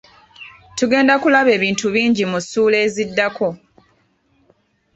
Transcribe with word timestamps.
Tugenda 0.77 1.13
kulaba 1.21 1.49
ebintu 1.57 1.85
bingi 1.93 2.23
mu 2.31 2.39
ssuula 2.43 2.77
eziddako. 2.85 3.49